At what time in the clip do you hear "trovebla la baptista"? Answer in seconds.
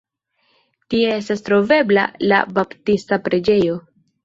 1.51-3.23